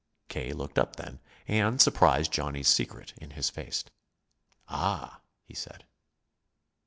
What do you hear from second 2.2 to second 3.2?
Johnny's secret